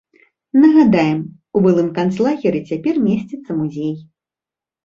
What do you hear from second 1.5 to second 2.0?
у былым